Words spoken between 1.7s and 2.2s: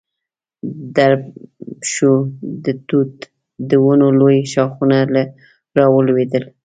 شو،